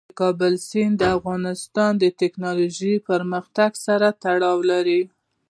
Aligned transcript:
د 0.09 0.13
کابل 0.21 0.53
سیند 0.69 0.95
د 0.99 1.03
افغانستان 1.17 1.91
د 2.03 2.05
تکنالوژۍ 2.21 2.93
پرمختګ 3.09 3.71
سره 3.85 4.07
تړاو 4.23 4.57
لري. 4.71 5.01